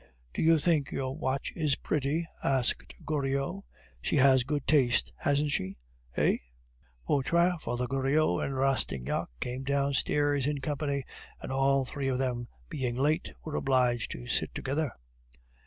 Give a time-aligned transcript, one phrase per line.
[0.33, 3.61] "Do you think your watch is pretty?" asked Goriot.
[4.01, 5.77] "She has good taste, hasn't she?
[6.17, 6.37] Eh?"
[7.07, 11.03] Vautrin, Father Goriot, and Rastignac came downstairs in company,
[11.39, 14.91] and, all three of them being late, were obliged to sit together.